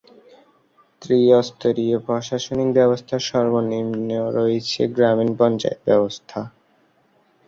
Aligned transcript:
ত্রিস্তরীয় 1.01 1.97
প্রশাসনিক 2.05 2.69
ব্যবস্থার 2.73 3.21
সর্বনিম্ন 3.29 4.09
রয়েছে 4.37 4.81
গ্রামীণ 4.95 5.29
পঞ্চায়েত 5.39 5.79
ব্যবস্থা। 5.85 6.39